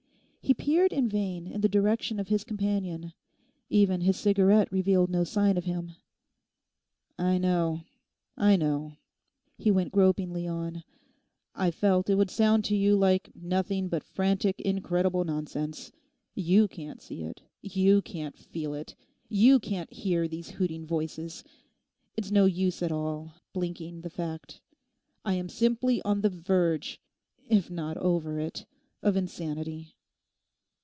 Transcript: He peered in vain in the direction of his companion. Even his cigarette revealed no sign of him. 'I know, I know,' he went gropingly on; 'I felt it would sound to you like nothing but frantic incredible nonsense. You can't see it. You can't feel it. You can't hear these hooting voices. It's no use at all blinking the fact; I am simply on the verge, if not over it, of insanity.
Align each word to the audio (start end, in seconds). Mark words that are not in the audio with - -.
He 0.43 0.55
peered 0.65 0.91
in 0.91 1.07
vain 1.07 1.47
in 1.47 1.61
the 1.61 1.69
direction 1.69 2.19
of 2.19 2.27
his 2.27 2.43
companion. 2.43 3.13
Even 3.69 4.01
his 4.01 4.17
cigarette 4.17 4.69
revealed 4.69 5.09
no 5.09 5.23
sign 5.23 5.55
of 5.57 5.63
him. 5.63 5.93
'I 7.17 7.37
know, 7.37 7.81
I 8.35 8.57
know,' 8.57 8.97
he 9.57 9.71
went 9.71 9.93
gropingly 9.93 10.47
on; 10.47 10.83
'I 11.55 11.71
felt 11.71 12.09
it 12.09 12.15
would 12.15 12.29
sound 12.31 12.65
to 12.65 12.75
you 12.75 12.97
like 12.97 13.33
nothing 13.33 13.87
but 13.87 14.03
frantic 14.03 14.59
incredible 14.59 15.23
nonsense. 15.23 15.91
You 16.35 16.67
can't 16.67 17.01
see 17.01 17.21
it. 17.23 17.43
You 17.61 18.01
can't 18.01 18.37
feel 18.37 18.73
it. 18.73 18.93
You 19.29 19.57
can't 19.57 19.93
hear 19.93 20.27
these 20.27 20.49
hooting 20.51 20.85
voices. 20.85 21.45
It's 22.17 22.29
no 22.31 22.43
use 22.45 22.81
at 22.83 22.91
all 22.91 23.35
blinking 23.53 24.01
the 24.01 24.09
fact; 24.09 24.59
I 25.23 25.35
am 25.35 25.47
simply 25.47 26.01
on 26.01 26.19
the 26.21 26.29
verge, 26.29 26.99
if 27.47 27.69
not 27.71 27.95
over 27.97 28.37
it, 28.37 28.65
of 29.01 29.15
insanity. 29.15 29.95